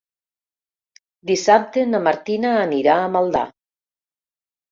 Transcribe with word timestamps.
Dissabte 1.31 1.83
na 1.89 2.01
Martina 2.07 2.53
anirà 2.61 2.95
a 3.03 3.11
Maldà. 3.17 3.43